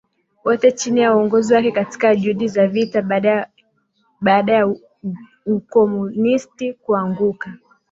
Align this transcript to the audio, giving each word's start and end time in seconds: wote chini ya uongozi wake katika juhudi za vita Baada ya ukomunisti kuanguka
wote 0.45 0.71
chini 0.71 1.01
ya 1.01 1.15
uongozi 1.15 1.53
wake 1.53 1.71
katika 1.71 2.15
juhudi 2.15 2.47
za 2.47 2.67
vita 2.67 3.01
Baada 4.21 4.53
ya 4.53 4.75
ukomunisti 5.45 6.73
kuanguka 6.73 7.53